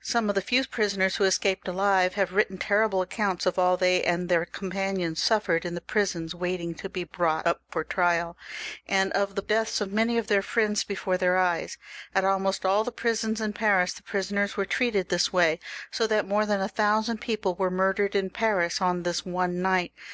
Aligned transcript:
Some 0.00 0.30
of 0.30 0.34
the 0.34 0.40
few 0.40 0.66
prisoners 0.66 1.16
who 1.16 1.24
escaped 1.24 1.68
alive 1.68 2.14
have 2.14 2.32
written 2.32 2.56
terrible 2.56 3.02
accounts 3.02 3.44
of 3.44 3.58
all 3.58 3.76
that 3.76 3.80
they 3.84 4.02
and 4.02 4.30
their 4.30 4.46
companions 4.46 5.22
suffered 5.22 5.66
in 5.66 5.74
the 5.74 5.82
prisons, 5.82 6.34
waiting 6.34 6.74
to 6.76 6.88
be 6.88 7.04
brought 7.04 7.46
up 7.46 7.60
for 7.68 7.84
trial, 7.84 8.34
and 8.86 9.12
of 9.12 9.34
the 9.34 9.42
deaths 9.42 9.82
of 9.82 9.92
many 9.92 10.16
of 10.16 10.26
their 10.28 10.42
Mends 10.56 10.84
before 10.84 11.18
their 11.18 11.36
eyes. 11.36 11.76
At 12.14 12.24
almost 12.24 12.64
all 12.64 12.82
the 12.82 12.90
prisons 12.90 13.42
in 13.42 13.52
Paris 13.52 13.92
the 13.92 14.02
prisoners 14.02 14.56
were 14.56 14.64
treated 14.64 15.08
in 15.08 15.08
this 15.10 15.34
way, 15.34 15.60
so 15.90 16.06
that 16.06 16.26
more 16.26 16.46
than 16.46 16.62
a 16.62 16.68
thousand 16.68 17.20
people 17.20 17.54
were 17.54 17.70
murdered 17.70 18.14
in 18.16 18.30
Paris 18.30 18.80
on 18.80 19.02
this 19.02 19.26
one 19.26 19.60
night. 19.60 19.92